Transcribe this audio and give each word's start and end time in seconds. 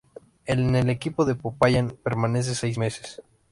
En 0.47 0.75
el 0.75 0.89
equipo 0.89 1.25
de 1.25 1.35
Popayán 1.35 1.95
permanece 2.01 2.55
seis 2.55 2.75
meses. 2.79 3.21